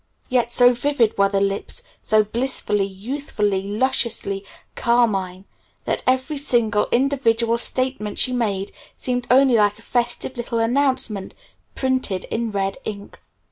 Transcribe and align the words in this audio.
Yet 0.29 0.51
so 0.51 0.73
vivid 0.73 1.15
were 1.15 1.29
the 1.29 1.39
lips, 1.39 1.83
so 2.01 2.23
blissfully, 2.23 2.87
youthfully, 2.87 3.61
lusciously 3.77 4.43
carmine, 4.73 5.45
that 5.85 6.01
every 6.07 6.37
single, 6.39 6.87
individual 6.91 7.59
statement 7.59 8.17
she 8.17 8.33
made 8.33 8.71
seemed 8.97 9.27
only 9.29 9.57
like 9.57 9.77
a 9.77 9.83
festive 9.83 10.37
little 10.37 10.57
announcement 10.57 11.35
printed 11.75 12.23
in 12.31 12.49
red 12.49 12.79
ink. 12.83 13.19